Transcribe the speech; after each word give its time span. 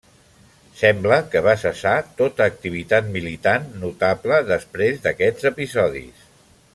Sembla 0.77 1.19
que 1.35 1.41
va 1.47 1.53
cessar 1.63 1.93
tota 2.21 2.47
activitat 2.53 3.11
militant 3.19 3.69
notable 3.85 4.43
després 4.51 5.05
d'aquests 5.05 5.51
episodis. 5.55 6.25